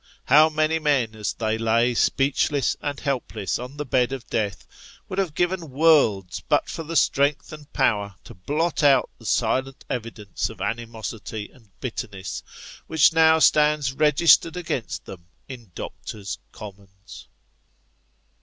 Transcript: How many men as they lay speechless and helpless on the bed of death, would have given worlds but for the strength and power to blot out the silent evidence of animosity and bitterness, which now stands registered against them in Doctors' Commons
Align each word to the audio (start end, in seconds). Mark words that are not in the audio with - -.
How 0.25 0.49
many 0.49 0.79
men 0.79 1.13
as 1.13 1.31
they 1.33 1.59
lay 1.59 1.93
speechless 1.93 2.75
and 2.81 2.99
helpless 2.99 3.59
on 3.59 3.77
the 3.77 3.85
bed 3.85 4.11
of 4.11 4.25
death, 4.31 4.65
would 5.07 5.19
have 5.19 5.35
given 5.35 5.69
worlds 5.69 6.39
but 6.49 6.67
for 6.67 6.81
the 6.81 6.95
strength 6.95 7.53
and 7.53 7.71
power 7.71 8.15
to 8.23 8.33
blot 8.33 8.81
out 8.81 9.11
the 9.19 9.27
silent 9.27 9.85
evidence 9.91 10.49
of 10.49 10.59
animosity 10.59 11.51
and 11.53 11.69
bitterness, 11.81 12.41
which 12.87 13.13
now 13.13 13.37
stands 13.37 13.93
registered 13.93 14.57
against 14.57 15.05
them 15.05 15.27
in 15.47 15.69
Doctors' 15.75 16.39
Commons 16.51 17.27